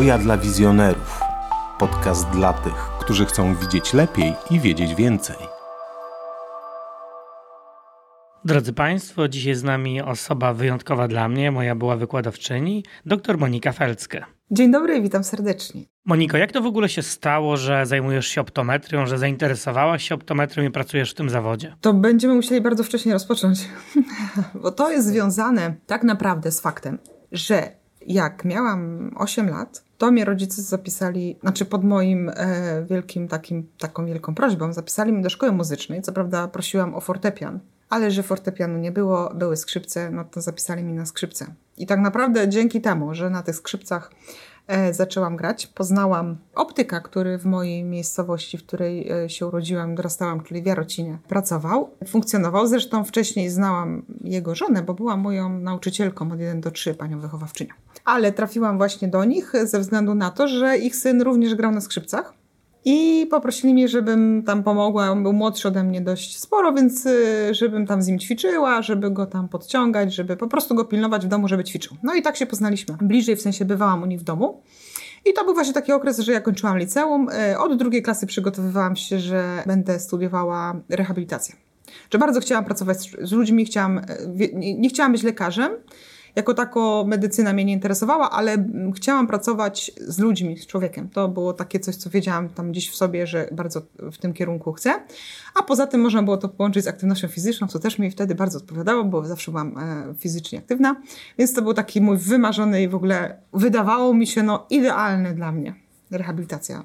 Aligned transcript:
Oja 0.00 0.18
dla 0.18 0.38
wizjonerów. 0.38 1.20
Podcast 1.78 2.28
dla 2.28 2.52
tych, 2.52 2.74
którzy 3.00 3.26
chcą 3.26 3.54
widzieć 3.54 3.92
lepiej 3.92 4.34
i 4.50 4.60
wiedzieć 4.60 4.94
więcej. 4.94 5.36
Drodzy 8.44 8.72
Państwo, 8.72 9.28
dzisiaj 9.28 9.54
z 9.54 9.62
nami 9.62 10.02
osoba 10.02 10.54
wyjątkowa 10.54 11.08
dla 11.08 11.28
mnie, 11.28 11.50
moja 11.50 11.74
była 11.74 11.96
wykładowczyni, 11.96 12.84
dr 13.06 13.38
Monika 13.38 13.72
Felcke. 13.72 14.24
Dzień 14.50 14.72
dobry, 14.72 15.02
witam 15.02 15.24
serdecznie. 15.24 15.82
Moniko, 16.04 16.36
jak 16.36 16.52
to 16.52 16.62
w 16.62 16.66
ogóle 16.66 16.88
się 16.88 17.02
stało, 17.02 17.56
że 17.56 17.86
zajmujesz 17.86 18.26
się 18.26 18.40
optometrią, 18.40 19.06
że 19.06 19.18
zainteresowałaś 19.18 20.08
się 20.08 20.14
optometrią 20.14 20.64
i 20.64 20.70
pracujesz 20.70 21.10
w 21.10 21.14
tym 21.14 21.30
zawodzie? 21.30 21.76
To 21.80 21.92
będziemy 21.94 22.34
musieli 22.34 22.60
bardzo 22.60 22.84
wcześnie 22.84 23.12
rozpocząć, 23.12 23.68
bo 24.62 24.72
to 24.72 24.90
jest 24.90 25.08
związane 25.08 25.74
tak 25.86 26.02
naprawdę 26.02 26.52
z 26.52 26.60
faktem, 26.60 26.98
że 27.32 27.72
jak 28.06 28.44
miałam 28.44 29.10
8 29.16 29.48
lat, 29.48 29.89
to 30.00 30.10
mnie 30.10 30.24
rodzice 30.24 30.62
zapisali, 30.62 31.38
znaczy 31.40 31.64
pod 31.64 31.84
moim 31.84 32.28
e, 32.28 32.84
wielkim 32.90 33.28
takim, 33.28 33.66
taką 33.78 34.06
wielką 34.06 34.34
prośbą, 34.34 34.72
zapisali 34.72 35.12
mnie 35.12 35.22
do 35.22 35.30
szkoły 35.30 35.52
muzycznej. 35.52 36.02
Co 36.02 36.12
prawda 36.12 36.48
prosiłam 36.48 36.94
o 36.94 37.00
fortepian, 37.00 37.60
ale 37.88 38.10
że 38.10 38.22
fortepianu 38.22 38.78
nie 38.78 38.92
było, 38.92 39.34
były 39.34 39.56
skrzypce, 39.56 40.10
no 40.10 40.24
to 40.24 40.40
zapisali 40.40 40.84
mnie 40.84 40.94
na 40.94 41.06
skrzypce. 41.06 41.46
I 41.78 41.86
tak 41.86 42.00
naprawdę 42.00 42.48
dzięki 42.48 42.80
temu, 42.80 43.14
że 43.14 43.30
na 43.30 43.42
tych 43.42 43.56
skrzypcach 43.56 44.10
zaczęłam 44.92 45.36
grać, 45.36 45.66
poznałam 45.66 46.36
optyka, 46.54 47.00
który 47.00 47.38
w 47.38 47.44
mojej 47.44 47.84
miejscowości, 47.84 48.58
w 48.58 48.66
której 48.66 49.10
e, 49.10 49.28
się 49.28 49.46
urodziłam, 49.46 49.94
dorastałam, 49.94 50.40
czyli 50.40 50.62
w 50.62 50.66
Jarocinie, 50.66 51.18
pracował, 51.28 51.90
funkcjonował. 52.06 52.66
Zresztą 52.66 53.04
wcześniej 53.04 53.50
znałam 53.50 54.02
jego 54.24 54.54
żonę, 54.54 54.82
bo 54.82 54.94
była 54.94 55.16
moją 55.16 55.48
nauczycielką 55.48 56.32
od 56.32 56.40
1 56.40 56.60
do 56.60 56.70
3, 56.70 56.94
panią 56.94 57.20
wychowawczynią. 57.20 57.74
Ale 58.04 58.32
trafiłam 58.32 58.78
właśnie 58.78 59.08
do 59.08 59.24
nich 59.24 59.52
ze 59.64 59.80
względu 59.80 60.14
na 60.14 60.30
to, 60.30 60.48
że 60.48 60.78
ich 60.78 60.96
syn 60.96 61.22
również 61.22 61.54
grał 61.54 61.72
na 61.72 61.80
skrzypcach. 61.80 62.39
I 62.84 63.26
poprosili 63.30 63.74
mnie, 63.74 63.88
żebym 63.88 64.42
tam 64.46 64.62
pomogła. 64.62 65.10
On 65.10 65.22
był 65.22 65.32
młodszy 65.32 65.68
ode 65.68 65.84
mnie 65.84 66.00
dość 66.00 66.40
sporo, 66.40 66.72
więc 66.72 67.06
y, 67.06 67.54
żebym 67.54 67.86
tam 67.86 68.02
z 68.02 68.06
nim 68.06 68.18
ćwiczyła, 68.18 68.82
żeby 68.82 69.10
go 69.10 69.26
tam 69.26 69.48
podciągać, 69.48 70.14
żeby 70.14 70.36
po 70.36 70.48
prostu 70.48 70.74
go 70.74 70.84
pilnować 70.84 71.26
w 71.26 71.28
domu, 71.28 71.48
żeby 71.48 71.64
ćwiczył. 71.64 71.96
No 72.02 72.14
i 72.14 72.22
tak 72.22 72.36
się 72.36 72.46
poznaliśmy. 72.46 72.96
Bliżej, 73.00 73.36
w 73.36 73.42
sensie 73.42 73.64
bywałam 73.64 74.02
u 74.02 74.06
nich 74.06 74.20
w 74.20 74.24
domu. 74.24 74.62
I 75.26 75.32
to 75.32 75.44
był 75.44 75.54
właśnie 75.54 75.74
taki 75.74 75.92
okres, 75.92 76.18
że 76.18 76.32
ja 76.32 76.40
kończyłam 76.40 76.78
liceum. 76.78 77.28
Y, 77.28 77.58
od 77.58 77.76
drugiej 77.76 78.02
klasy 78.02 78.26
przygotowywałam 78.26 78.96
się, 78.96 79.18
że 79.18 79.62
będę 79.66 80.00
studiowała 80.00 80.80
rehabilitację. 80.88 81.54
Że 82.10 82.18
bardzo 82.18 82.40
chciałam 82.40 82.64
pracować 82.64 83.10
z 83.22 83.32
ludźmi, 83.32 83.64
chciałam, 83.64 83.98
y, 83.98 84.50
nie 84.54 84.88
chciałam 84.88 85.12
być 85.12 85.22
lekarzem, 85.22 85.72
jako 86.36 86.54
tako 86.54 87.04
medycyna 87.08 87.52
mnie 87.52 87.64
nie 87.64 87.72
interesowała, 87.72 88.30
ale 88.30 88.64
chciałam 88.96 89.26
pracować 89.26 89.92
z 90.00 90.18
ludźmi, 90.18 90.58
z 90.58 90.66
człowiekiem. 90.66 91.08
To 91.08 91.28
było 91.28 91.52
takie 91.52 91.80
coś, 91.80 91.96
co 91.96 92.10
wiedziałam 92.10 92.48
tam 92.48 92.70
gdzieś 92.70 92.90
w 92.90 92.96
sobie, 92.96 93.26
że 93.26 93.48
bardzo 93.52 93.82
w 94.12 94.18
tym 94.18 94.32
kierunku 94.32 94.72
chcę. 94.72 95.02
A 95.54 95.62
poza 95.62 95.86
tym 95.86 96.00
można 96.00 96.22
było 96.22 96.36
to 96.36 96.48
połączyć 96.48 96.84
z 96.84 96.88
aktywnością 96.88 97.28
fizyczną, 97.28 97.66
co 97.66 97.78
też 97.78 97.98
mi 97.98 98.10
wtedy 98.10 98.34
bardzo 98.34 98.58
odpowiadało, 98.58 99.04
bo 99.04 99.24
zawsze 99.24 99.50
byłam 99.50 99.78
e, 99.78 100.14
fizycznie 100.18 100.58
aktywna. 100.58 100.96
Więc 101.38 101.54
to 101.54 101.62
był 101.62 101.74
taki 101.74 102.00
mój 102.00 102.16
wymarzony 102.16 102.82
i 102.82 102.88
w 102.88 102.94
ogóle 102.94 103.36
wydawało 103.52 104.14
mi 104.14 104.26
się 104.26 104.42
no 104.42 104.66
idealny 104.70 105.34
dla 105.34 105.52
mnie 105.52 105.74
rehabilitacja. 106.10 106.82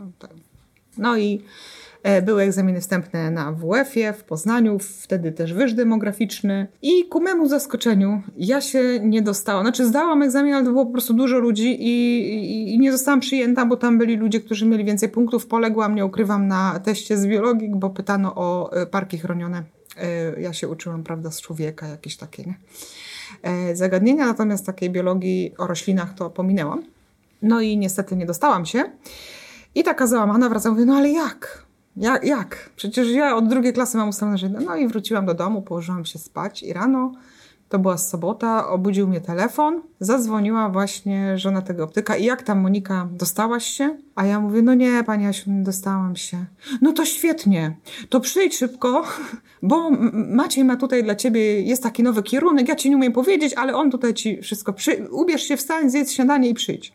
No 0.97 1.17
i 1.17 1.41
były 2.21 2.43
egzaminy 2.43 2.81
wstępne 2.81 3.31
na 3.31 3.51
WF-ie 3.51 4.13
w 4.13 4.23
Poznaniu, 4.23 4.79
wtedy 4.79 5.31
też 5.31 5.53
wyż 5.53 5.73
demograficzny. 5.73 6.67
I 6.81 7.05
ku 7.05 7.21
memu 7.21 7.47
zaskoczeniu 7.47 8.21
ja 8.37 8.61
się 8.61 8.99
nie 9.03 9.21
dostałam. 9.21 9.63
Znaczy 9.63 9.85
zdałam 9.85 10.21
egzamin, 10.21 10.53
ale 10.53 10.65
to 10.65 10.71
było 10.71 10.85
po 10.85 10.91
prostu 10.91 11.13
dużo 11.13 11.39
ludzi 11.39 11.83
i, 11.83 12.19
i, 12.33 12.73
i 12.73 12.79
nie 12.79 12.91
zostałam 12.91 13.19
przyjęta, 13.19 13.65
bo 13.65 13.77
tam 13.77 13.97
byli 13.97 14.17
ludzie, 14.17 14.41
którzy 14.41 14.65
mieli 14.65 14.85
więcej 14.85 15.09
punktów. 15.09 15.47
Poległam, 15.47 15.95
nie 15.95 16.05
ukrywam, 16.05 16.47
na 16.47 16.79
teście 16.79 17.17
z 17.17 17.27
biologii, 17.27 17.69
bo 17.75 17.89
pytano 17.89 18.35
o 18.35 18.71
e, 18.73 18.85
parki 18.85 19.17
chronione. 19.17 19.63
E, 19.97 20.41
ja 20.41 20.53
się 20.53 20.67
uczyłam, 20.67 21.03
prawda, 21.03 21.31
z 21.31 21.41
człowieka, 21.41 21.87
jakieś 21.87 22.17
takie, 22.17 22.43
nie? 22.43 22.55
Zagadnienia, 23.73 24.25
natomiast 24.25 24.65
takiej 24.65 24.89
biologii 24.89 25.53
o 25.57 25.67
roślinach 25.67 26.13
to 26.13 26.29
pominęłam. 26.29 26.83
No 27.41 27.61
i 27.61 27.77
niestety 27.77 28.15
nie 28.15 28.25
dostałam 28.25 28.65
się. 28.65 28.83
I 29.75 29.83
taka 29.83 30.07
załamana 30.07 30.49
wracam, 30.49 30.73
mówię, 30.73 30.85
no 30.85 30.95
ale 30.95 31.09
jak? 31.09 31.64
Jak, 31.97 32.23
jak? 32.23 32.69
Przecież 32.75 33.11
ja 33.11 33.35
od 33.35 33.47
drugiej 33.47 33.73
klasy 33.73 33.97
mam 33.97 34.09
ustalone, 34.09 34.37
że 34.37 34.49
no 34.49 34.75
i 34.75 34.87
wróciłam 34.87 35.25
do 35.25 35.33
domu, 35.33 35.61
położyłam 35.61 36.05
się 36.05 36.19
spać 36.19 36.63
i 36.63 36.73
rano, 36.73 37.11
to 37.69 37.79
była 37.79 37.97
sobota, 37.97 38.67
obudził 38.69 39.07
mnie 39.07 39.21
telefon, 39.21 39.81
zadzwoniła 39.99 40.69
właśnie 40.69 41.37
żona 41.37 41.61
tego 41.61 41.83
optyka 41.83 42.15
i 42.15 42.25
jak 42.25 42.43
tam 42.43 42.59
Monika, 42.59 43.07
dostałaś 43.11 43.65
się? 43.65 43.97
A 44.15 44.25
ja 44.25 44.39
mówię, 44.39 44.61
no 44.61 44.73
nie, 44.73 45.03
pani 45.03 45.27
Asiu, 45.27 45.51
nie 45.51 45.63
dostałam 45.63 46.15
się. 46.15 46.45
No 46.81 46.93
to 46.93 47.05
świetnie, 47.05 47.77
to 48.09 48.19
przyjdź 48.19 48.57
szybko, 48.57 49.03
bo 49.63 49.91
Maciej 50.13 50.63
ma 50.63 50.75
tutaj 50.75 51.03
dla 51.03 51.15
ciebie, 51.15 51.61
jest 51.61 51.83
taki 51.83 52.03
nowy 52.03 52.23
kierunek, 52.23 52.69
ja 52.69 52.75
ci 52.75 52.89
nie 52.89 52.95
umiem 52.95 53.13
powiedzieć, 53.13 53.53
ale 53.53 53.75
on 53.75 53.91
tutaj 53.91 54.13
ci 54.13 54.41
wszystko, 54.41 54.73
przy... 54.73 55.07
ubierz 55.11 55.43
się, 55.43 55.57
wstań, 55.57 55.89
zjedz 55.89 56.11
śniadanie 56.11 56.49
i 56.49 56.53
przyjdź. 56.53 56.93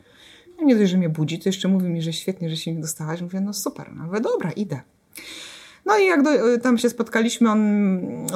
No 0.61 0.67
nie 0.67 0.77
dość, 0.77 0.91
że 0.91 0.99
mnie 0.99 1.09
budzi, 1.09 1.39
to 1.39 1.49
jeszcze 1.49 1.69
mówi 1.69 1.89
mi, 1.89 2.03
że 2.03 2.13
świetnie, 2.13 2.51
że 2.51 2.57
się 2.57 2.75
nie 2.75 2.81
dostałaś. 2.81 3.23
Mówię, 3.23 3.41
no 3.41 3.53
super, 3.53 3.91
no 3.95 4.21
dobra, 4.21 4.51
idę. 4.51 4.81
No 5.87 5.99
i 5.99 6.07
jak 6.07 6.23
do, 6.23 6.31
tam 6.63 6.79
się 6.79 6.91
spotkaliśmy, 6.91 7.51
on 7.51 7.71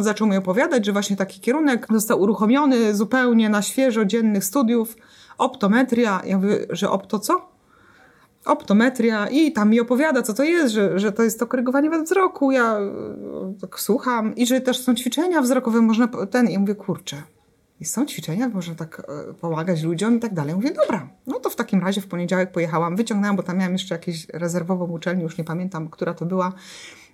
zaczął 0.00 0.26
mi 0.28 0.36
opowiadać, 0.36 0.86
że 0.86 0.92
właśnie 0.92 1.16
taki 1.16 1.40
kierunek 1.40 1.86
został 1.90 2.20
uruchomiony 2.20 2.94
zupełnie 2.94 3.48
na 3.48 3.62
świeżo 3.62 4.04
dziennych 4.04 4.44
studiów. 4.44 4.96
Optometria. 5.38 6.22
Ja 6.26 6.38
mówię, 6.38 6.66
że 6.70 6.90
opto 6.90 7.18
co? 7.18 7.48
Optometria 8.44 9.28
i 9.28 9.52
tam 9.52 9.70
mi 9.70 9.80
opowiada, 9.80 10.22
co 10.22 10.34
to 10.34 10.44
jest, 10.44 10.74
że, 10.74 10.98
że 10.98 11.12
to 11.12 11.22
jest 11.22 11.38
to 11.38 11.46
korygowanie 11.46 11.90
wzroku. 11.90 12.50
Ja 12.50 12.78
tak 13.60 13.80
słucham 13.80 14.34
i 14.36 14.46
że 14.46 14.60
też 14.60 14.78
są 14.78 14.94
ćwiczenia 14.94 15.40
wzrokowe, 15.40 15.80
można 15.80 16.08
ten. 16.08 16.48
I 16.48 16.58
mówię, 16.58 16.74
kurczę, 16.74 17.22
i 17.80 17.84
są 17.84 18.06
ćwiczenia, 18.06 18.48
można 18.48 18.74
tak 18.74 19.02
e, 19.30 19.34
pomagać 19.34 19.82
ludziom 19.82 20.16
i 20.16 20.20
tak 20.20 20.34
dalej. 20.34 20.54
Mówię, 20.54 20.70
dobra, 20.70 21.08
no 21.26 21.40
to 21.40 21.50
w 21.50 21.56
takim 21.56 21.80
razie 21.80 22.00
w 22.00 22.06
poniedziałek 22.06 22.52
pojechałam, 22.52 22.96
wyciągnęłam, 22.96 23.36
bo 23.36 23.42
tam 23.42 23.58
miałam 23.58 23.72
jeszcze 23.72 23.94
jakieś 23.94 24.26
rezerwową 24.28 24.86
uczelnię, 24.90 25.22
już 25.22 25.38
nie 25.38 25.44
pamiętam, 25.44 25.88
która 25.88 26.14
to 26.14 26.26
była, 26.26 26.52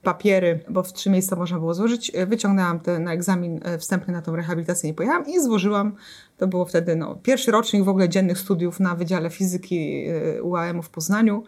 papiery, 0.02 0.64
bo 0.70 0.82
w 0.82 0.92
trzy 0.92 1.10
miejsca 1.10 1.36
można 1.36 1.58
było 1.58 1.74
złożyć. 1.74 2.12
E, 2.14 2.26
wyciągnęłam 2.26 2.80
te 2.80 2.98
na 2.98 3.12
egzamin 3.12 3.60
e, 3.62 3.78
wstępny 3.78 4.12
na 4.12 4.22
tą 4.22 4.36
rehabilitację 4.36 4.90
i 4.90 4.94
pojechałam 4.94 5.26
i 5.26 5.40
złożyłam. 5.40 5.96
To 6.36 6.46
było 6.46 6.64
wtedy 6.64 6.96
no, 6.96 7.14
pierwszy 7.14 7.50
rocznik 7.50 7.84
w 7.84 7.88
ogóle 7.88 8.08
dziennych 8.08 8.38
studiów 8.38 8.80
na 8.80 8.94
Wydziale 8.94 9.30
Fizyki 9.30 10.06
UAM 10.42 10.82
w 10.82 10.90
Poznaniu. 10.90 11.44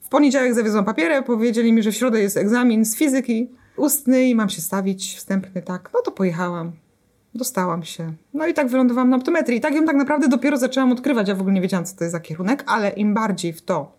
W 0.00 0.08
poniedziałek 0.08 0.54
zawiozłam 0.54 0.84
papiery, 0.84 1.22
powiedzieli 1.22 1.72
mi, 1.72 1.82
że 1.82 1.92
w 1.92 1.94
środę 1.94 2.20
jest 2.20 2.36
egzamin 2.36 2.84
z 2.84 2.96
fizyki 2.96 3.50
ustny 3.76 4.24
i 4.24 4.34
mam 4.34 4.48
się 4.48 4.60
stawić 4.60 5.16
wstępny, 5.16 5.62
tak. 5.62 5.90
No 5.94 6.00
to 6.04 6.10
pojechałam 6.10 6.72
dostałam 7.36 7.82
się. 7.82 8.12
No 8.34 8.46
i 8.46 8.54
tak 8.54 8.68
wylądowałam 8.68 9.10
na 9.10 9.16
optometrii. 9.16 9.58
I 9.58 9.60
tak 9.60 9.74
ją 9.74 9.84
tak 9.84 9.96
naprawdę 9.96 10.28
dopiero 10.28 10.56
zaczęłam 10.56 10.92
odkrywać. 10.92 11.28
Ja 11.28 11.34
w 11.34 11.40
ogóle 11.40 11.54
nie 11.54 11.60
wiedziałam, 11.60 11.84
co 11.84 11.96
to 11.96 12.04
jest 12.04 12.12
za 12.12 12.20
kierunek, 12.20 12.64
ale 12.66 12.90
im 12.90 13.14
bardziej 13.14 13.52
w 13.52 13.62
to 13.62 13.96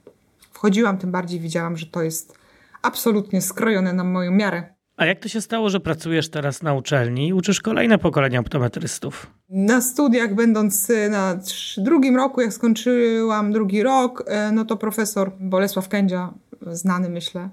wchodziłam, 0.58 0.98
tym 0.98 1.12
bardziej 1.12 1.40
widziałam, 1.40 1.78
że 1.78 1.86
to 1.86 2.02
jest 2.02 2.38
absolutnie 2.82 3.42
skrojone 3.42 3.94
na 3.94 4.04
moją 4.04 4.32
miarę. 4.32 4.64
A 4.98 5.06
jak 5.06 5.20
to 5.20 5.30
się 5.30 5.42
stało, 5.42 5.70
że 5.70 5.80
pracujesz 5.80 6.30
teraz 6.30 6.64
na 6.64 6.74
uczelni 6.74 7.28
i 7.28 7.34
uczysz 7.34 7.62
kolejne 7.62 7.98
pokolenia 7.98 8.40
optometrystów? 8.40 9.28
Na 9.50 9.82
studiach, 9.82 10.36
będąc 10.36 10.92
na 11.10 11.40
drugim 11.78 12.16
roku, 12.16 12.42
jak 12.42 12.54
skończyłam 12.54 13.52
drugi 13.52 13.84
rok, 13.84 14.24
e, 14.28 14.52
no 14.52 14.66
to 14.66 14.78
profesor 14.78 15.32
Bolesław 15.40 15.90
Kędzia, 15.90 16.34
znany 16.72 17.10
myślę, 17.10 17.50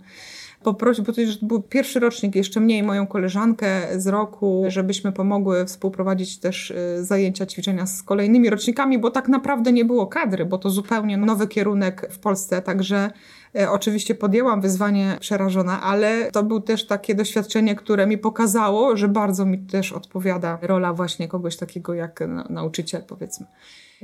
poprosić, 0.65 1.07
bo 1.07 1.13
to 1.13 1.21
już 1.21 1.39
był 1.39 1.63
pierwszy 1.63 2.01
rocznik, 2.01 2.37
jeszcze 2.37 2.61
mniej 2.61 2.83
moją 2.83 3.07
koleżankę 3.07 4.01
z 4.01 4.07
roku, 4.07 4.65
żebyśmy 4.69 5.13
pomogły 5.13 5.65
współprowadzić 5.65 6.39
też 6.39 6.71
y, 6.71 7.05
zajęcia, 7.05 7.47
ćwiczenia 7.47 7.87
z 7.87 8.03
kolejnymi 8.03 8.51
rocznikami, 8.51 8.99
bo 8.99 9.11
tak 9.11 9.29
naprawdę 9.29 9.73
nie 9.73 9.85
było 9.85 10.07
kadry, 10.07 10.45
bo 10.45 10.59
to 10.59 10.71
zupełnie 10.71 11.17
nowy 11.17 11.49
kierunek 11.49 12.09
w 12.11 12.19
Polsce, 12.19 12.63
także 12.63 13.11
y, 13.57 13.71
Oczywiście 13.71 14.15
podjęłam 14.15 14.61
wyzwanie 14.61 15.17
przerażona, 15.21 15.83
ale 15.83 16.31
to 16.31 16.43
było 16.43 16.61
też 16.61 16.87
takie 16.87 17.15
doświadczenie, 17.15 17.75
które 17.75 18.07
mi 18.07 18.19
pokazało, 18.19 18.97
że 18.97 19.09
bardzo 19.09 19.47
mi 19.47 19.59
też 19.59 19.93
odpowiada 19.93 20.59
rola 20.63 20.93
właśnie 20.93 21.29
kogoś 21.29 21.57
takiego 21.57 21.95
jak 21.95 22.21
nauczyciel, 22.51 23.03
powiedzmy. 23.09 23.47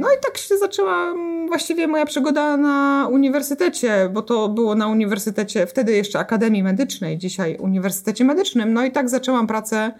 No 0.00 0.08
i 0.08 0.20
tak 0.22 0.38
się 0.38 0.58
zaczęła 0.58 1.10
mm, 1.10 1.48
właściwie 1.48 1.86
moja 1.86 2.06
przygoda 2.06 2.56
na 2.56 3.08
uniwersytecie, 3.12 4.10
bo 4.12 4.22
to 4.22 4.48
było 4.48 4.74
na 4.74 4.88
uniwersytecie, 4.88 5.66
wtedy 5.66 5.92
jeszcze 5.92 6.18
Akademii 6.18 6.62
Medycznej, 6.62 7.18
dzisiaj 7.18 7.56
Uniwersytecie 7.56 8.24
Medycznym. 8.24 8.72
No 8.72 8.84
i 8.84 8.90
tak 8.90 9.08
zaczęłam 9.08 9.46
pracę 9.46 9.92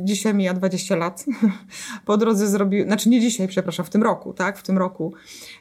Dzisiaj 0.00 0.34
mija 0.34 0.54
20 0.54 0.96
lat. 0.96 1.24
Po 2.06 2.16
drodze 2.16 2.46
zrobił, 2.46 2.84
znaczy 2.84 3.08
nie 3.08 3.20
dzisiaj, 3.20 3.48
przepraszam, 3.48 3.86
w 3.86 3.90
tym 3.90 4.02
roku, 4.02 4.32
tak, 4.32 4.58
w 4.58 4.62
tym 4.62 4.78
roku. 4.78 5.12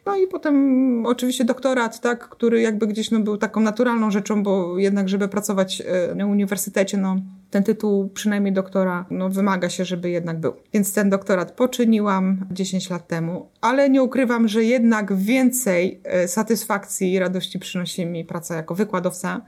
No 0.05 0.15
i 0.15 0.27
potem 0.27 1.05
oczywiście 1.05 1.45
doktorat, 1.45 2.01
tak, 2.01 2.29
który 2.29 2.61
jakby 2.61 2.87
gdzieś 2.87 3.11
no, 3.11 3.19
był 3.19 3.37
taką 3.37 3.61
naturalną 3.61 4.11
rzeczą, 4.11 4.43
bo 4.43 4.79
jednak, 4.79 5.09
żeby 5.09 5.27
pracować 5.27 5.81
e, 5.81 6.15
na 6.15 6.25
uniwersytecie, 6.25 6.97
no 6.97 7.15
ten 7.51 7.63
tytuł, 7.63 8.09
przynajmniej 8.09 8.53
doktora, 8.53 9.05
no 9.09 9.29
wymaga 9.29 9.69
się, 9.69 9.85
żeby 9.85 10.09
jednak 10.09 10.39
był. 10.39 10.53
Więc 10.73 10.93
ten 10.93 11.09
doktorat 11.09 11.51
poczyniłam 11.51 12.45
10 12.51 12.89
lat 12.89 13.07
temu, 13.07 13.49
ale 13.61 13.89
nie 13.89 14.03
ukrywam, 14.03 14.47
że 14.47 14.63
jednak 14.63 15.15
więcej 15.15 16.01
e, 16.03 16.27
satysfakcji 16.27 17.13
i 17.13 17.19
radości 17.19 17.59
przynosi 17.59 18.05
mi 18.05 18.25
praca 18.25 18.55
jako 18.55 18.75
wykładowca 18.75 19.41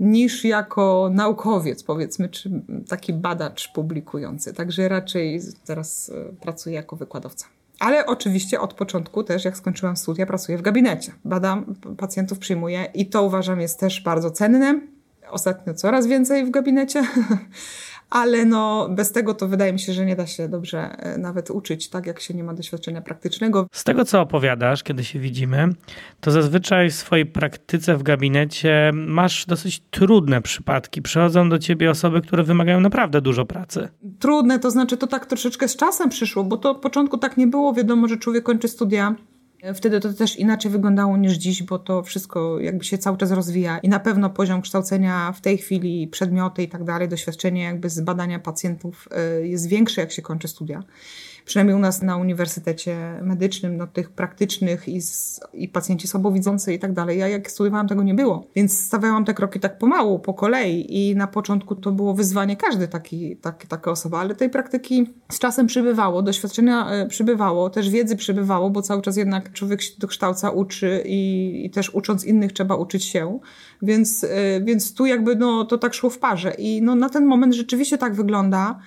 niż 0.00 0.44
jako 0.44 1.10
naukowiec, 1.12 1.82
powiedzmy, 1.82 2.28
czy 2.28 2.50
taki 2.88 3.12
badacz 3.12 3.72
publikujący. 3.72 4.54
Także 4.54 4.88
raczej 4.88 5.40
teraz 5.64 6.10
e, 6.14 6.32
pracuję 6.32 6.74
jako 6.74 6.96
wykładowca. 6.96 7.46
Ale 7.78 8.06
oczywiście 8.06 8.60
od 8.60 8.74
początku 8.74 9.24
też, 9.24 9.44
jak 9.44 9.56
skończyłam 9.56 9.96
studia, 9.96 10.26
pracuję 10.26 10.58
w 10.58 10.62
gabinecie. 10.62 11.12
Badam, 11.24 11.74
pacjentów 11.96 12.38
przyjmuję 12.38 12.84
i 12.94 13.06
to 13.06 13.22
uważam 13.22 13.60
jest 13.60 13.80
też 13.80 14.00
bardzo 14.00 14.30
cenne. 14.30 14.80
Ostatnio 15.30 15.74
coraz 15.74 16.06
więcej 16.06 16.44
w 16.44 16.50
gabinecie, 16.50 17.02
ale 18.12 18.44
no, 18.44 18.88
bez 18.90 19.12
tego 19.12 19.34
to 19.34 19.48
wydaje 19.48 19.72
mi 19.72 19.80
się, 19.80 19.92
że 19.92 20.06
nie 20.06 20.16
da 20.16 20.26
się 20.26 20.48
dobrze 20.48 20.96
e, 20.98 21.18
nawet 21.18 21.50
uczyć, 21.50 21.88
tak 21.88 22.06
jak 22.06 22.20
się 22.20 22.34
nie 22.34 22.44
ma 22.44 22.54
doświadczenia 22.54 23.02
praktycznego. 23.02 23.66
Z 23.72 23.84
tego, 23.84 24.04
co 24.04 24.20
opowiadasz, 24.20 24.82
kiedy 24.82 25.04
się 25.04 25.18
widzimy, 25.18 25.68
to 26.20 26.30
zazwyczaj 26.30 26.90
w 26.90 26.94
swojej 26.94 27.26
praktyce 27.26 27.96
w 27.96 28.02
gabinecie 28.02 28.90
masz 28.94 29.46
dosyć 29.46 29.82
trudne 29.90 30.42
przypadki. 30.42 31.02
Przychodzą 31.02 31.48
do 31.48 31.58
ciebie 31.58 31.90
osoby, 31.90 32.20
które 32.20 32.42
wymagają 32.42 32.80
naprawdę 32.80 33.20
dużo 33.20 33.44
pracy. 33.44 33.88
Trudne, 34.18 34.58
to 34.58 34.70
znaczy 34.70 34.96
to 34.96 35.06
tak 35.06 35.26
troszeczkę 35.26 35.68
z 35.68 35.76
czasem 35.76 36.08
przyszło, 36.08 36.44
bo 36.44 36.56
to 36.56 36.70
od 36.70 36.78
początku 36.78 37.18
tak 37.18 37.36
nie 37.36 37.46
było. 37.46 37.74
Wiadomo, 37.74 38.08
że 38.08 38.16
człowiek 38.16 38.44
kończy 38.44 38.68
studia 38.68 39.14
Wtedy 39.74 40.00
to 40.00 40.12
też 40.12 40.36
inaczej 40.36 40.70
wyglądało 40.70 41.16
niż 41.16 41.32
dziś, 41.32 41.62
bo 41.62 41.78
to 41.78 42.02
wszystko 42.02 42.60
jakby 42.60 42.84
się 42.84 42.98
cały 42.98 43.16
czas 43.16 43.30
rozwija 43.30 43.78
i 43.78 43.88
na 43.88 44.00
pewno 44.00 44.30
poziom 44.30 44.62
kształcenia 44.62 45.32
w 45.32 45.40
tej 45.40 45.58
chwili, 45.58 46.08
przedmioty 46.08 46.62
i 46.62 46.68
tak 46.68 46.84
dalej, 46.84 47.08
doświadczenie 47.08 47.62
jakby 47.62 47.90
z 47.90 48.00
badania 48.00 48.38
pacjentów 48.38 49.08
y, 49.40 49.48
jest 49.48 49.68
większe, 49.68 50.00
jak 50.00 50.12
się 50.12 50.22
kończy 50.22 50.48
studia 50.48 50.82
przynajmniej 51.44 51.76
u 51.76 51.78
nas 51.78 52.02
na 52.02 52.16
Uniwersytecie 52.16 53.20
Medycznym, 53.22 53.76
no, 53.76 53.86
tych 53.86 54.10
praktycznych 54.10 54.88
i, 54.88 55.02
z, 55.02 55.40
i 55.54 55.68
pacjenci 55.68 56.08
słabowidzący 56.08 56.74
i 56.74 56.78
tak 56.78 56.92
dalej. 56.92 57.18
Ja 57.18 57.28
jak 57.28 57.50
studiowałam, 57.50 57.88
tego 57.88 58.02
nie 58.02 58.14
było. 58.14 58.46
Więc 58.56 58.78
stawiałam 58.78 59.24
te 59.24 59.34
kroki 59.34 59.60
tak 59.60 59.78
pomału, 59.78 60.18
po 60.18 60.34
kolei 60.34 60.86
i 60.98 61.16
na 61.16 61.26
początku 61.26 61.74
to 61.74 61.92
było 61.92 62.14
wyzwanie 62.14 62.56
każdy 62.56 62.88
taki, 62.88 63.36
taki, 63.36 63.68
taka 63.68 63.90
osoba, 63.90 64.20
ale 64.20 64.34
tej 64.34 64.50
praktyki 64.50 65.06
z 65.32 65.38
czasem 65.38 65.66
przybywało, 65.66 66.22
doświadczenia 66.22 66.90
e, 66.90 67.06
przybywało, 67.06 67.70
też 67.70 67.90
wiedzy 67.90 68.16
przybywało, 68.16 68.70
bo 68.70 68.82
cały 68.82 69.02
czas 69.02 69.16
jednak 69.16 69.52
człowiek 69.52 69.82
się 69.82 69.92
dokształca, 69.98 70.50
uczy 70.50 71.02
i, 71.06 71.62
i 71.66 71.70
też 71.70 71.94
ucząc 71.94 72.24
innych 72.24 72.52
trzeba 72.52 72.76
uczyć 72.76 73.04
się. 73.04 73.38
Więc, 73.82 74.24
e, 74.24 74.60
więc 74.64 74.94
tu 74.94 75.06
jakby 75.06 75.36
no, 75.36 75.64
to 75.64 75.78
tak 75.78 75.94
szło 75.94 76.10
w 76.10 76.18
parze. 76.18 76.54
I 76.58 76.82
no, 76.82 76.94
na 76.94 77.08
ten 77.08 77.26
moment 77.26 77.54
rzeczywiście 77.54 77.98
tak 77.98 78.14
wygląda, 78.14 78.78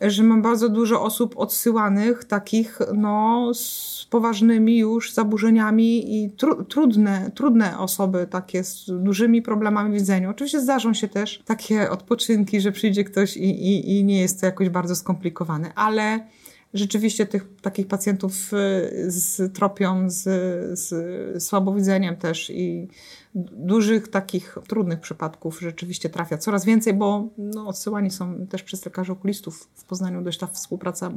że 0.00 0.22
mam 0.22 0.42
bardzo 0.42 0.68
dużo 0.68 1.02
osób 1.02 1.34
odsyłanych, 1.36 2.24
takich 2.24 2.78
no, 2.94 3.50
z 3.54 4.06
poważnymi 4.10 4.78
już 4.78 5.12
zaburzeniami 5.12 6.22
i 6.24 6.30
tru, 6.30 6.64
trudne, 6.64 7.30
trudne 7.34 7.78
osoby, 7.78 8.26
takie 8.30 8.64
z 8.64 8.84
dużymi 8.88 9.42
problemami 9.42 9.94
widzenia. 9.94 10.30
Oczywiście 10.30 10.60
zdarzą 10.60 10.94
się 10.94 11.08
też 11.08 11.42
takie 11.44 11.90
odpoczynki, 11.90 12.60
że 12.60 12.72
przyjdzie 12.72 13.04
ktoś 13.04 13.36
i, 13.36 13.50
i, 13.50 13.98
i 13.98 14.04
nie 14.04 14.20
jest 14.20 14.40
to 14.40 14.46
jakoś 14.46 14.68
bardzo 14.68 14.96
skomplikowane, 14.96 15.72
ale 15.74 16.20
rzeczywiście 16.74 17.26
tych 17.26 17.48
takich 17.62 17.86
pacjentów 17.86 18.52
y, 18.52 19.10
z 19.10 19.54
tropią, 19.54 20.10
z, 20.10 20.22
z 20.78 21.42
słabowidzeniem 21.44 22.16
też 22.16 22.50
i 22.50 22.88
dużych 23.52 24.08
takich 24.08 24.58
trudnych 24.68 25.00
przypadków 25.00 25.60
rzeczywiście 25.60 26.08
trafia 26.08 26.38
coraz 26.38 26.64
więcej, 26.64 26.94
bo 26.94 27.28
no, 27.38 27.66
odsyłani 27.66 28.10
są 28.10 28.46
też 28.46 28.62
przez 28.62 28.84
lekarzy 28.84 29.12
okulistów. 29.12 29.68
W 29.74 29.84
Poznaniu 29.84 30.22
dość 30.22 30.38
ta 30.38 30.46
współpraca 30.46 31.10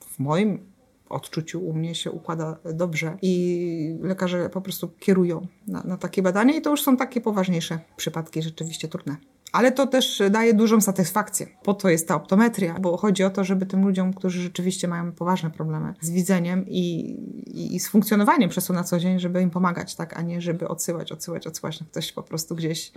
w 0.00 0.18
moim 0.18 0.77
odczuciu 1.08 1.60
u 1.60 1.74
mnie 1.74 1.94
się 1.94 2.10
układa 2.10 2.58
dobrze 2.74 3.18
i 3.22 3.96
lekarze 4.00 4.50
po 4.50 4.60
prostu 4.60 4.88
kierują 4.88 5.46
na, 5.66 5.82
na 5.82 5.96
takie 5.96 6.22
badania 6.22 6.54
i 6.54 6.62
to 6.62 6.70
już 6.70 6.82
są 6.82 6.96
takie 6.96 7.20
poważniejsze 7.20 7.78
przypadki, 7.96 8.42
rzeczywiście 8.42 8.88
trudne. 8.88 9.16
Ale 9.52 9.72
to 9.72 9.86
też 9.86 10.22
daje 10.30 10.54
dużą 10.54 10.80
satysfakcję. 10.80 11.46
Po 11.62 11.74
to 11.74 11.88
jest 11.88 12.08
ta 12.08 12.14
optometria, 12.14 12.78
bo 12.80 12.96
chodzi 12.96 13.24
o 13.24 13.30
to, 13.30 13.44
żeby 13.44 13.66
tym 13.66 13.84
ludziom, 13.84 14.14
którzy 14.14 14.42
rzeczywiście 14.42 14.88
mają 14.88 15.12
poważne 15.12 15.50
problemy 15.50 15.94
z 16.00 16.10
widzeniem 16.10 16.64
i, 16.68 17.00
i, 17.46 17.76
i 17.76 17.80
z 17.80 17.88
funkcjonowaniem 17.88 18.50
przez 18.50 18.66
to 18.66 18.72
na 18.72 18.84
co 18.84 18.98
dzień, 18.98 19.18
żeby 19.18 19.42
im 19.42 19.50
pomagać, 19.50 19.94
tak, 19.94 20.18
a 20.18 20.22
nie 20.22 20.40
żeby 20.40 20.68
odsyłać, 20.68 21.12
odsyłać, 21.12 21.46
odsyłać. 21.46 21.80
No 21.80 21.86
ktoś 21.90 22.12
po 22.12 22.22
prostu 22.22 22.54
gdzieś, 22.54 22.92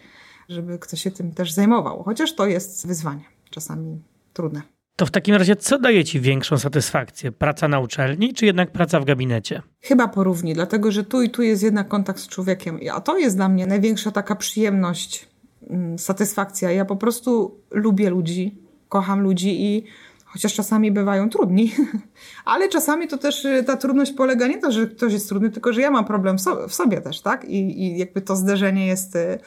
żeby 0.50 0.80
ktoś 0.80 1.02
się 1.02 1.12
tym 1.12 1.32
też 1.32 1.52
zajmował. 1.52 2.04
Chociaż 2.04 2.36
to 2.36 2.48
jest 2.48 2.88
wyzwanie, 2.88 3.24
czasami 3.50 4.02
trudne. 4.34 4.62
To 4.96 5.06
w 5.06 5.12
takim 5.12 5.36
razie 5.36 5.56
co 5.56 5.80
daje 5.80 6.04
Ci 6.04 6.20
większą 6.20 6.58
satysfakcję? 6.58 7.32
Praca 7.32 7.68
na 7.68 7.80
uczelni, 7.80 8.34
czy 8.34 8.46
jednak 8.46 8.72
praca 8.72 9.00
w 9.00 9.06
gabinecie? 9.06 9.62
Chyba 9.82 10.08
porówni, 10.08 10.54
dlatego 10.54 10.92
że 10.92 11.04
tu 11.04 11.22
i 11.22 11.30
tu 11.30 11.42
jest 11.42 11.64
jednak 11.64 11.88
kontakt 11.88 12.20
z 12.20 12.28
człowiekiem. 12.28 12.80
A 12.94 13.02
to 13.02 13.18
jest 13.18 13.36
dla 13.36 13.50
mnie 13.50 13.68
największa 13.68 14.12
taka 14.12 14.36
przyjemność 14.36 15.32
Mm, 15.70 16.00
satysfakcja. 16.00 16.72
Ja 16.72 16.86
po 16.86 16.96
prostu 16.96 17.60
lubię 17.72 18.10
ludzi, 18.10 18.58
kocham 18.90 19.22
ludzi 19.22 19.66
i 19.66 19.84
chociaż 20.26 20.54
czasami 20.54 20.92
bywają 20.92 21.30
trudni, 21.30 21.72
ale 22.46 22.70
czasami 22.70 23.08
to 23.08 23.18
też 23.18 23.46
y, 23.46 23.64
ta 23.64 23.78
trudność 23.78 24.12
polega 24.12 24.48
nie 24.48 24.58
to, 24.58 24.72
że 24.72 24.88
ktoś 24.88 25.14
jest 25.14 25.30
trudny, 25.30 25.50
tylko 25.50 25.74
że 25.74 25.82
ja 25.82 25.92
mam 25.92 26.06
problem 26.06 26.38
w 26.70 26.74
sobie 26.74 27.02
też, 27.02 27.22
tak? 27.22 27.46
I, 27.46 27.84
i 27.84 27.98
jakby 27.98 28.22
to 28.22 28.36
zderzenie 28.36 28.88
jest 28.88 29.16
y, 29.16 29.40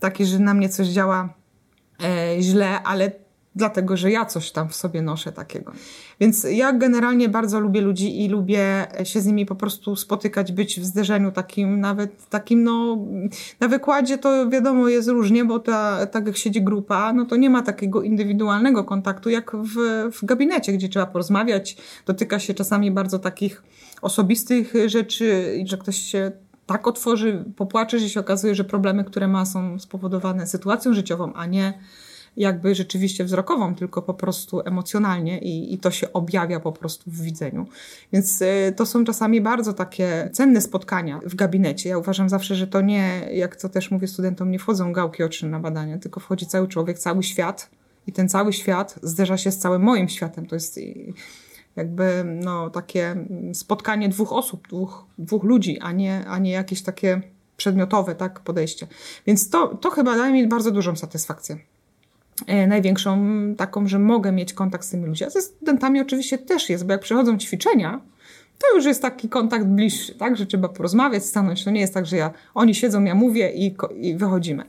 takie, 0.00 0.26
że 0.26 0.38
na 0.38 0.54
mnie 0.54 0.68
coś 0.68 0.86
działa 0.86 1.34
e, 2.02 2.42
źle, 2.42 2.82
ale 2.82 3.12
dlatego 3.56 3.96
że 3.96 4.10
ja 4.10 4.26
coś 4.26 4.52
tam 4.52 4.68
w 4.68 4.74
sobie 4.74 5.02
noszę 5.02 5.32
takiego. 5.32 5.72
Więc 6.20 6.46
ja 6.50 6.72
generalnie 6.72 7.28
bardzo 7.28 7.60
lubię 7.60 7.80
ludzi 7.80 8.24
i 8.24 8.28
lubię 8.28 8.86
się 9.04 9.20
z 9.20 9.26
nimi 9.26 9.46
po 9.46 9.54
prostu 9.54 9.96
spotykać, 9.96 10.52
być 10.52 10.80
w 10.80 10.84
zderzeniu 10.84 11.32
takim, 11.32 11.80
nawet 11.80 12.28
takim, 12.28 12.64
no, 12.64 12.98
na 13.60 13.68
wykładzie 13.68 14.18
to 14.18 14.48
wiadomo 14.48 14.88
jest 14.88 15.08
różnie, 15.08 15.44
bo 15.44 15.58
ta, 15.58 16.06
tak 16.06 16.26
jak 16.26 16.36
siedzi 16.36 16.62
grupa, 16.62 17.12
no 17.12 17.24
to 17.24 17.36
nie 17.36 17.50
ma 17.50 17.62
takiego 17.62 18.02
indywidualnego 18.02 18.84
kontaktu 18.84 19.30
jak 19.30 19.56
w, 19.56 19.76
w 20.12 20.24
gabinecie, 20.24 20.72
gdzie 20.72 20.88
trzeba 20.88 21.06
porozmawiać, 21.06 21.76
dotyka 22.06 22.38
się 22.38 22.54
czasami 22.54 22.90
bardzo 22.90 23.18
takich 23.18 23.62
osobistych 24.02 24.72
rzeczy, 24.86 25.58
że 25.66 25.78
ktoś 25.78 25.96
się 25.96 26.32
tak 26.66 26.86
otworzy, 26.86 27.44
popłacze, 27.56 27.98
że 27.98 28.08
się 28.08 28.20
okazuje, 28.20 28.54
że 28.54 28.64
problemy, 28.64 29.04
które 29.04 29.28
ma 29.28 29.46
są 29.46 29.78
spowodowane 29.78 30.46
sytuacją 30.46 30.94
życiową, 30.94 31.32
a 31.34 31.46
nie 31.46 31.78
jakby 32.36 32.74
rzeczywiście 32.74 33.24
wzrokową, 33.24 33.74
tylko 33.74 34.02
po 34.02 34.14
prostu 34.14 34.60
emocjonalnie 34.60 35.38
i, 35.38 35.74
i 35.74 35.78
to 35.78 35.90
się 35.90 36.12
objawia 36.12 36.60
po 36.60 36.72
prostu 36.72 37.10
w 37.10 37.20
widzeniu. 37.20 37.66
Więc 38.12 38.42
y, 38.42 38.74
to 38.76 38.86
są 38.86 39.04
czasami 39.04 39.40
bardzo 39.40 39.72
takie 39.72 40.30
cenne 40.32 40.60
spotkania 40.60 41.20
w 41.26 41.34
gabinecie. 41.34 41.88
Ja 41.88 41.98
uważam 41.98 42.28
zawsze, 42.28 42.54
że 42.54 42.66
to 42.66 42.80
nie, 42.80 43.28
jak 43.32 43.56
to 43.56 43.68
też 43.68 43.90
mówię 43.90 44.08
studentom, 44.08 44.50
nie 44.50 44.58
wchodzą 44.58 44.92
gałki 44.92 45.22
oczne 45.22 45.48
na 45.48 45.60
badania, 45.60 45.98
tylko 45.98 46.20
wchodzi 46.20 46.46
cały 46.46 46.68
człowiek, 46.68 46.98
cały 46.98 47.22
świat 47.22 47.70
i 48.06 48.12
ten 48.12 48.28
cały 48.28 48.52
świat 48.52 48.98
zderza 49.02 49.36
się 49.36 49.50
z 49.50 49.58
całym 49.58 49.82
moim 49.82 50.08
światem. 50.08 50.46
To 50.46 50.56
jest 50.56 50.80
jakby 51.76 52.24
no, 52.24 52.70
takie 52.70 53.16
spotkanie 53.52 54.08
dwóch 54.08 54.32
osób, 54.32 54.68
dwóch, 54.68 55.04
dwóch 55.18 55.44
ludzi, 55.44 55.78
a 55.80 55.92
nie, 55.92 56.24
a 56.26 56.38
nie 56.38 56.50
jakieś 56.50 56.82
takie 56.82 57.22
przedmiotowe 57.56 58.14
tak, 58.14 58.40
podejście. 58.40 58.86
Więc 59.26 59.50
to, 59.50 59.68
to 59.68 59.90
chyba 59.90 60.16
daje 60.16 60.32
mi 60.32 60.48
bardzo 60.48 60.70
dużą 60.70 60.96
satysfakcję. 60.96 61.58
E, 62.46 62.66
największą 62.66 63.18
taką, 63.56 63.86
że 63.86 63.98
mogę 63.98 64.32
mieć 64.32 64.52
kontakt 64.52 64.84
z 64.84 64.90
tymi 64.90 65.06
ludźmi. 65.06 65.26
A 65.26 65.30
ze 65.30 65.42
studentami 65.42 66.00
oczywiście 66.00 66.38
też 66.38 66.70
jest, 66.70 66.86
bo 66.86 66.92
jak 66.92 67.00
przychodzą 67.00 67.38
ćwiczenia, 67.38 68.00
to 68.58 68.76
już 68.76 68.84
jest 68.84 69.02
taki 69.02 69.28
kontakt 69.28 69.66
bliższy, 69.66 70.14
tak, 70.14 70.36
że 70.36 70.46
trzeba 70.46 70.68
porozmawiać, 70.68 71.24
stanąć. 71.24 71.64
To 71.64 71.70
nie 71.70 71.80
jest 71.80 71.94
tak, 71.94 72.06
że 72.06 72.16
ja, 72.16 72.30
oni 72.54 72.74
siedzą, 72.74 73.04
ja 73.04 73.14
mówię 73.14 73.52
i, 73.52 73.76
i 74.00 74.16
wychodzimy. 74.16 74.64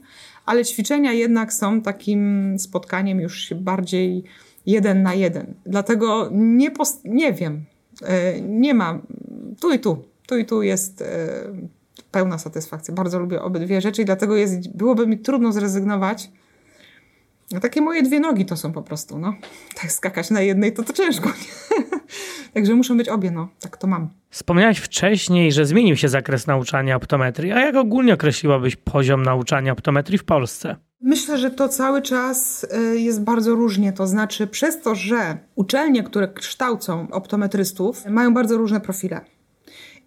Ale 0.46 0.64
ćwiczenia 0.64 1.12
jednak 1.12 1.52
są 1.52 1.82
takim 1.82 2.54
spotkaniem 2.58 3.20
już 3.20 3.54
bardziej 3.54 4.24
jeden 4.66 5.02
na 5.02 5.14
jeden. 5.14 5.54
Dlatego 5.66 6.28
nie, 6.32 6.70
post- 6.70 7.04
nie 7.04 7.32
wiem, 7.32 7.64
e, 8.02 8.40
nie 8.40 8.74
ma, 8.74 8.98
tu 9.60 9.72
i 9.72 9.78
tu, 9.78 10.04
tu 10.26 10.38
i 10.38 10.44
tu 10.44 10.62
jest 10.62 11.02
e, 11.02 11.06
pełna 12.10 12.38
satysfakcja. 12.38 12.94
Bardzo 12.94 13.18
lubię 13.18 13.42
obydwie 13.42 13.80
rzeczy 13.80 14.02
i 14.02 14.04
dlatego 14.04 14.36
jest, 14.36 14.76
byłoby 14.76 15.06
mi 15.06 15.18
trudno 15.18 15.52
zrezygnować 15.52 16.30
no 17.52 17.60
takie 17.60 17.80
moje 17.80 18.02
dwie 18.02 18.20
nogi 18.20 18.46
to 18.46 18.56
są 18.56 18.72
po 18.72 18.82
prostu, 18.82 19.18
no. 19.18 19.34
Tak 19.74 19.92
skakać 19.92 20.30
na 20.30 20.40
jednej 20.40 20.72
to 20.72 20.82
to 20.82 20.92
ciężko. 20.92 21.32
Także 22.54 22.74
muszą 22.74 22.96
być 22.96 23.08
obie, 23.08 23.30
no. 23.30 23.48
Tak 23.60 23.76
to 23.76 23.86
mam. 23.86 24.08
Wspomniałeś 24.30 24.78
wcześniej, 24.78 25.52
że 25.52 25.66
zmienił 25.66 25.96
się 25.96 26.08
zakres 26.08 26.46
nauczania 26.46 26.96
optometrii. 26.96 27.52
A 27.52 27.60
jak 27.60 27.76
ogólnie 27.76 28.14
określiłabyś 28.14 28.76
poziom 28.76 29.22
nauczania 29.22 29.72
optometrii 29.72 30.18
w 30.18 30.24
Polsce? 30.24 30.76
Myślę, 31.00 31.38
że 31.38 31.50
to 31.50 31.68
cały 31.68 32.02
czas 32.02 32.66
y, 32.94 33.00
jest 33.00 33.24
bardzo 33.24 33.54
różnie. 33.54 33.92
To 33.92 34.06
znaczy, 34.06 34.46
przez 34.46 34.82
to, 34.82 34.94
że 34.94 35.38
uczelnie, 35.54 36.02
które 36.02 36.28
kształcą 36.28 37.08
optometrystów, 37.10 38.06
mają 38.06 38.34
bardzo 38.34 38.56
różne 38.56 38.80
profile. 38.80 39.20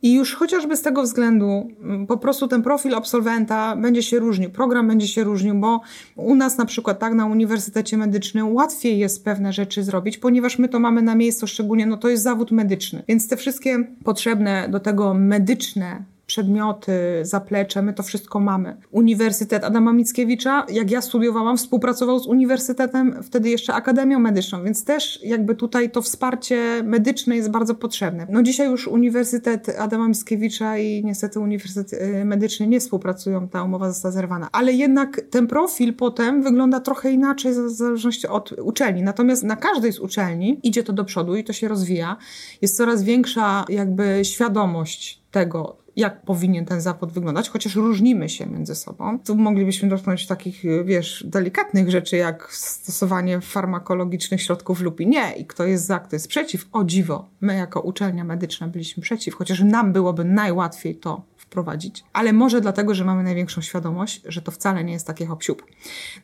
I 0.01 0.13
już 0.13 0.35
chociażby 0.35 0.77
z 0.77 0.81
tego 0.81 1.03
względu 1.03 1.69
mm, 1.81 2.07
po 2.07 2.17
prostu 2.17 2.47
ten 2.47 2.63
profil 2.63 2.95
absolwenta 2.95 3.75
będzie 3.75 4.03
się 4.03 4.19
różnił, 4.19 4.49
program 4.49 4.87
będzie 4.87 5.07
się 5.07 5.23
różnił, 5.23 5.55
bo 5.55 5.81
u 6.15 6.35
nas 6.35 6.57
na 6.57 6.65
przykład 6.65 6.99
tak 6.99 7.13
na 7.13 7.25
Uniwersytecie 7.25 7.97
Medycznym 7.97 8.53
łatwiej 8.53 8.99
jest 8.99 9.23
pewne 9.23 9.53
rzeczy 9.53 9.83
zrobić, 9.83 10.17
ponieważ 10.17 10.59
my 10.59 10.69
to 10.69 10.79
mamy 10.79 11.01
na 11.01 11.15
miejscu, 11.15 11.47
szczególnie 11.47 11.85
no 11.85 11.97
to 11.97 12.09
jest 12.09 12.23
zawód 12.23 12.51
medyczny. 12.51 13.03
Więc 13.07 13.27
te 13.27 13.37
wszystkie 13.37 13.83
potrzebne 14.03 14.69
do 14.69 14.79
tego 14.79 15.13
medyczne 15.13 16.03
przedmioty, 16.29 16.91
zaplecze, 17.21 17.81
my 17.81 17.93
to 17.93 18.03
wszystko 18.03 18.39
mamy. 18.39 18.77
Uniwersytet 18.91 19.63
Adama 19.63 19.93
Mickiewicza, 19.93 20.65
jak 20.69 20.91
ja 20.91 21.01
studiowałam, 21.01 21.57
współpracował 21.57 22.19
z 22.19 22.27
Uniwersytetem, 22.27 23.23
wtedy 23.23 23.49
jeszcze 23.49 23.73
Akademią 23.73 24.19
Medyczną, 24.19 24.63
więc 24.63 24.85
też 24.85 25.19
jakby 25.23 25.55
tutaj 25.55 25.91
to 25.91 26.01
wsparcie 26.01 26.83
medyczne 26.83 27.35
jest 27.35 27.51
bardzo 27.51 27.75
potrzebne. 27.75 28.27
No 28.29 28.43
dzisiaj 28.43 28.69
już 28.69 28.87
Uniwersytet 28.87 29.69
Adama 29.79 30.07
Mickiewicza 30.07 30.77
i 30.77 31.05
niestety 31.05 31.39
Uniwersytet 31.39 31.93
y, 31.93 32.25
Medyczny 32.25 32.67
nie 32.67 32.79
współpracują, 32.79 33.47
ta 33.47 33.63
umowa 33.63 33.91
została 33.91 34.11
zerwana. 34.11 34.49
Ale 34.51 34.73
jednak 34.73 35.21
ten 35.29 35.47
profil 35.47 35.93
potem 35.93 36.43
wygląda 36.43 36.79
trochę 36.79 37.11
inaczej 37.11 37.51
w 37.53 37.69
zależności 37.69 38.27
od 38.27 38.51
uczelni. 38.51 39.03
Natomiast 39.03 39.43
na 39.43 39.55
każdej 39.55 39.93
z 39.93 39.99
uczelni 39.99 40.59
idzie 40.63 40.83
to 40.83 40.93
do 40.93 41.05
przodu 41.05 41.35
i 41.35 41.43
to 41.43 41.53
się 41.53 41.67
rozwija. 41.67 42.17
Jest 42.61 42.77
coraz 42.77 43.03
większa 43.03 43.65
jakby 43.69 44.19
świadomość 44.23 45.19
tego, 45.31 45.77
jak 45.95 46.21
powinien 46.21 46.65
ten 46.65 46.81
zawód 46.81 47.11
wyglądać, 47.11 47.49
chociaż 47.49 47.75
różnimy 47.75 48.29
się 48.29 48.45
między 48.45 48.75
sobą. 48.75 49.19
Tu 49.19 49.35
moglibyśmy 49.35 49.89
dotknąć 49.89 50.27
takich, 50.27 50.63
wiesz, 50.85 51.23
delikatnych 51.27 51.91
rzeczy, 51.91 52.17
jak 52.17 52.53
stosowanie 52.53 53.41
farmakologicznych 53.41 54.41
środków 54.41 54.81
lub 54.81 54.99
i 54.99 55.07
nie. 55.07 55.33
I 55.37 55.45
kto 55.45 55.65
jest 55.65 55.85
za, 55.85 55.99
kto 55.99 56.15
jest 56.15 56.27
przeciw. 56.27 56.67
O 56.71 56.83
dziwo, 56.83 57.29
my 57.41 57.55
jako 57.55 57.81
uczelnia 57.81 58.23
medyczna 58.23 58.67
byliśmy 58.67 59.03
przeciw, 59.03 59.35
chociaż 59.35 59.61
nam 59.63 59.93
byłoby 59.93 60.23
najłatwiej 60.23 60.95
to 60.95 61.25
wprowadzić. 61.37 62.03
Ale 62.13 62.33
może 62.33 62.61
dlatego, 62.61 62.95
że 62.95 63.05
mamy 63.05 63.23
największą 63.23 63.61
świadomość, 63.61 64.21
że 64.25 64.41
to 64.41 64.51
wcale 64.51 64.83
nie 64.83 64.93
jest 64.93 65.07
takie 65.07 65.25
hop 65.25 65.43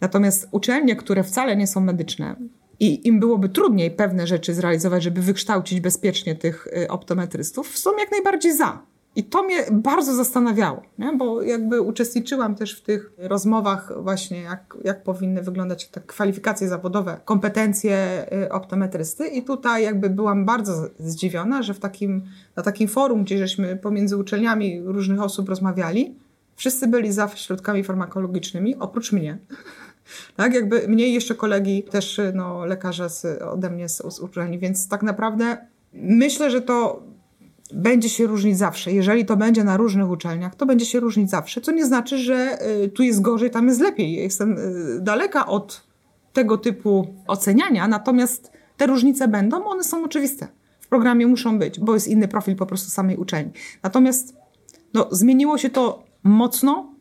Natomiast 0.01 0.47
uczelnie, 0.51 0.95
które 0.95 1.23
wcale 1.23 1.55
nie 1.55 1.67
są 1.67 1.81
medyczne, 1.81 2.35
i 2.79 3.07
im 3.07 3.19
byłoby 3.19 3.49
trudniej 3.49 3.91
pewne 3.91 4.27
rzeczy 4.27 4.53
zrealizować, 4.53 5.03
żeby 5.03 5.21
wykształcić 5.21 5.79
bezpiecznie 5.79 6.35
tych 6.35 6.67
y, 6.67 6.87
optometrystów, 6.87 7.77
są 7.77 7.97
jak 7.97 8.11
najbardziej 8.11 8.53
za. 8.53 8.81
I 9.15 9.23
to 9.23 9.43
mnie 9.43 9.65
bardzo 9.71 10.15
zastanawiało, 10.15 10.81
nie? 10.99 11.13
bo 11.17 11.41
jakby 11.41 11.81
uczestniczyłam 11.81 12.55
też 12.55 12.79
w 12.79 12.81
tych 12.81 13.11
rozmowach 13.17 13.91
właśnie, 14.03 14.41
jak, 14.41 14.77
jak 14.83 15.03
powinny 15.03 15.41
wyglądać 15.41 15.87
te 15.87 16.01
kwalifikacje 16.01 16.67
zawodowe, 16.67 17.17
kompetencje 17.25 18.25
y, 18.45 18.51
optometrysty 18.51 19.27
i 19.27 19.43
tutaj 19.43 19.83
jakby 19.83 20.09
byłam 20.09 20.45
bardzo 20.45 20.89
zdziwiona, 20.99 21.63
że 21.63 21.73
w 21.73 21.79
takim, 21.79 22.23
na 22.55 22.63
takim 22.63 22.87
forum, 22.87 23.23
gdzie 23.23 23.37
żeśmy 23.37 23.75
pomiędzy 23.75 24.17
uczelniami 24.17 24.81
różnych 24.81 25.21
osób 25.21 25.49
rozmawiali, 25.49 26.15
wszyscy 26.55 26.87
byli 26.87 27.11
za 27.11 27.27
środkami 27.27 27.83
farmakologicznymi, 27.83 28.75
oprócz 28.75 29.11
mnie. 29.11 29.37
Tak, 30.35 30.53
jakby 30.53 30.87
mnie 30.87 31.13
jeszcze 31.13 31.35
kolegi, 31.35 31.83
też 31.83 32.21
no, 32.33 32.65
lekarze 32.65 33.09
z, 33.09 33.41
ode 33.41 33.69
mnie 33.69 33.89
z, 33.89 34.13
z 34.13 34.19
uczelni, 34.19 34.59
więc 34.59 34.87
tak 34.87 35.03
naprawdę 35.03 35.57
myślę, 35.93 36.51
że 36.51 36.61
to 36.61 37.03
będzie 37.73 38.09
się 38.09 38.27
różnić 38.27 38.57
zawsze. 38.57 38.91
Jeżeli 38.91 39.25
to 39.25 39.37
będzie 39.37 39.63
na 39.63 39.77
różnych 39.77 40.09
uczelniach, 40.09 40.55
to 40.55 40.65
będzie 40.65 40.85
się 40.85 40.99
różnić 40.99 41.29
zawsze, 41.29 41.61
co 41.61 41.71
nie 41.71 41.85
znaczy, 41.85 42.17
że 42.17 42.57
y, 42.83 42.89
tu 42.89 43.03
jest 43.03 43.21
gorzej, 43.21 43.51
tam 43.51 43.67
jest 43.67 43.81
lepiej. 43.81 44.13
Jestem 44.13 44.57
y, 44.57 44.99
daleka 45.01 45.45
od 45.45 45.83
tego 46.33 46.57
typu 46.57 47.07
oceniania, 47.27 47.87
natomiast 47.87 48.51
te 48.77 48.87
różnice 48.87 49.27
będą, 49.27 49.65
one 49.65 49.83
są 49.83 50.03
oczywiste. 50.03 50.47
W 50.79 50.87
programie 50.87 51.27
muszą 51.27 51.59
być, 51.59 51.79
bo 51.79 51.93
jest 51.93 52.07
inny 52.07 52.27
profil 52.27 52.55
po 52.55 52.65
prostu 52.65 52.89
samej 52.89 53.17
uczelni. 53.17 53.51
Natomiast 53.83 54.35
no, 54.93 55.07
zmieniło 55.11 55.57
się 55.57 55.69
to 55.69 56.03
mocno, 56.23 56.94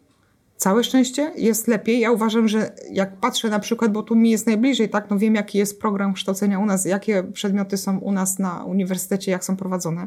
całe 0.56 0.84
szczęście, 0.84 1.32
jest 1.36 1.68
lepiej. 1.68 2.00
Ja 2.00 2.10
uważam, 2.10 2.48
że 2.48 2.72
jak 2.90 3.16
patrzę 3.16 3.48
na 3.48 3.58
przykład, 3.58 3.92
bo 3.92 4.02
tu 4.02 4.16
mi 4.16 4.30
jest 4.30 4.46
najbliżej, 4.46 4.88
tak, 4.88 5.10
no 5.10 5.18
wiem 5.18 5.34
jaki 5.34 5.58
jest 5.58 5.80
program 5.80 6.14
kształcenia 6.14 6.58
u 6.58 6.66
nas, 6.66 6.84
jakie 6.84 7.22
przedmioty 7.22 7.76
są 7.76 7.98
u 7.98 8.12
nas 8.12 8.38
na 8.38 8.64
uniwersytecie, 8.64 9.30
jak 9.30 9.44
są 9.44 9.56
prowadzone 9.56 10.06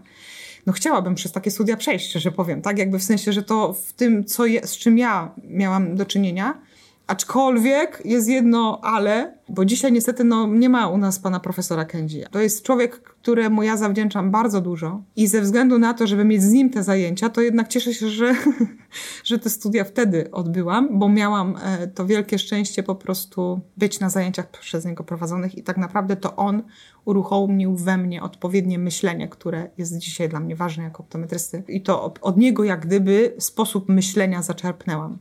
no 0.68 0.74
chciałabym 0.74 1.16
przez 1.16 1.32
takie 1.32 1.52
studia 1.52 1.78
przejść, 1.78 2.12
że 2.12 2.32
powiem, 2.32 2.62
tak? 2.62 2.78
Jakby 2.78 3.00
w 3.00 3.04
sensie, 3.04 3.34
że 3.34 3.44
to 3.44 3.74
w 3.74 3.94
tym, 3.94 4.26
co 4.26 4.46
je, 4.46 4.68
z 4.68 4.78
czym 4.78 4.98
ja 4.98 5.32
miałam 5.44 5.96
do 5.96 6.06
czynienia, 6.06 6.62
Aczkolwiek 7.08 8.02
jest 8.06 8.30
jedno 8.30 8.80
ale, 8.84 9.38
bo 9.50 9.66
dzisiaj 9.66 9.92
niestety 9.92 10.24
no, 10.24 10.48
nie 10.48 10.70
ma 10.70 10.88
u 10.88 10.98
nas 10.98 11.20
pana 11.20 11.40
profesora 11.40 11.86
Kędzi. 11.86 12.24
To 12.32 12.40
jest 12.40 12.64
człowiek, 12.64 13.02
któremu 13.02 13.64
ja 13.64 13.78
zawdzięczam 13.78 14.32
bardzo 14.32 14.62
dużo 14.62 15.02
i 15.16 15.28
ze 15.28 15.42
względu 15.42 15.80
na 15.80 15.94
to, 15.94 16.08
żeby 16.08 16.26
mieć 16.26 16.44
z 16.44 16.52
nim 16.52 16.70
te 16.70 16.84
zajęcia, 16.84 17.30
to 17.30 17.42
jednak 17.42 17.68
cieszę 17.68 17.94
się, 17.94 18.10
że, 18.10 18.36
że 19.24 19.40
te 19.40 19.50
studia 19.50 19.84
wtedy 19.84 20.32
odbyłam, 20.32 21.00
bo 21.00 21.10
miałam 21.10 21.56
e, 21.64 21.88
to 21.88 22.06
wielkie 22.06 22.40
szczęście 22.40 22.84
po 22.84 22.96
prostu 22.96 23.60
być 23.78 24.00
na 24.00 24.10
zajęciach 24.10 24.50
przez 24.50 24.86
niego 24.86 25.04
prowadzonych 25.04 25.58
i 25.58 25.64
tak 25.64 25.78
naprawdę 25.78 26.16
to 26.16 26.36
on 26.36 26.64
uruchomił 27.06 27.76
we 27.76 27.98
mnie 27.98 28.24
odpowiednie 28.24 28.80
myślenie, 28.80 29.28
które 29.28 29.70
jest 29.78 29.98
dzisiaj 29.98 30.30
dla 30.30 30.40
mnie 30.40 30.56
ważne 30.56 30.84
jako 30.84 31.04
optometrysty. 31.04 31.64
I 31.68 31.82
to 31.82 32.14
od 32.22 32.38
niego 32.38 32.64
jak 32.64 32.86
gdyby 32.86 33.34
sposób 33.40 33.90
myślenia 33.90 34.42
zaczerpnęłam 34.42 35.18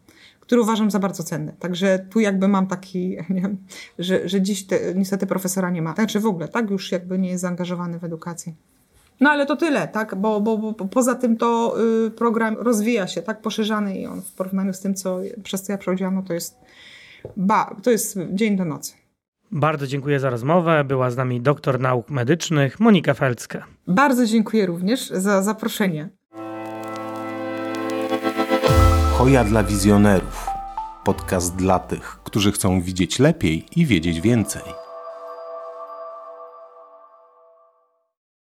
który 0.46 0.60
uważam 0.60 0.90
za 0.90 0.98
bardzo 0.98 1.22
cenny. 1.22 1.54
Także 1.58 2.06
tu 2.10 2.20
jakby 2.20 2.48
mam 2.48 2.66
taki, 2.66 3.16
nie 3.30 3.42
wiem, 3.42 3.56
że, 3.98 4.28
że 4.28 4.42
dziś 4.42 4.66
te, 4.66 4.94
niestety 4.94 5.26
profesora 5.26 5.70
nie 5.70 5.82
ma. 5.82 5.94
Znaczy 5.94 6.20
w 6.20 6.26
ogóle, 6.26 6.48
tak 6.48 6.70
już 6.70 6.92
jakby 6.92 7.18
nie 7.18 7.28
jest 7.28 7.42
zaangażowany 7.42 7.98
w 7.98 8.04
edukację. 8.04 8.52
No 9.20 9.30
ale 9.30 9.46
to 9.46 9.56
tyle, 9.56 9.88
tak? 9.88 10.14
Bo, 10.14 10.40
bo, 10.40 10.58
bo 10.58 10.74
poza 10.74 11.14
tym 11.14 11.36
to 11.36 11.76
y, 12.06 12.10
program 12.10 12.56
rozwija 12.58 13.06
się, 13.06 13.22
tak? 13.22 13.40
Poszerzany 13.40 13.98
i 13.98 14.06
on 14.06 14.22
w 14.22 14.32
porównaniu 14.32 14.72
z 14.72 14.80
tym, 14.80 14.94
co 14.94 15.20
przez 15.42 15.62
co 15.62 15.72
ja 15.72 15.78
przechodziłam, 15.78 16.14
no 16.14 16.22
to 16.22 16.34
jest, 16.34 16.58
ba, 17.36 17.76
to 17.82 17.90
jest 17.90 18.18
dzień 18.32 18.56
do 18.56 18.64
nocy. 18.64 18.92
Bardzo 19.50 19.86
dziękuję 19.86 20.20
za 20.20 20.30
rozmowę. 20.30 20.84
Była 20.84 21.10
z 21.10 21.16
nami 21.16 21.40
doktor 21.40 21.80
nauk 21.80 22.10
medycznych 22.10 22.80
Monika 22.80 23.14
Felcke. 23.14 23.62
Bardzo 23.86 24.26
dziękuję 24.26 24.66
również 24.66 25.10
za 25.10 25.42
zaproszenie. 25.42 26.08
Hoja 29.18 29.44
dla 29.44 29.64
wizjonerów. 29.64 30.25
Podcast 31.06 31.56
dla 31.56 31.78
tych, 31.78 32.18
którzy 32.24 32.52
chcą 32.52 32.80
widzieć 32.80 33.18
lepiej 33.18 33.66
i 33.76 33.86
wiedzieć 33.86 34.20
więcej. 34.20 34.85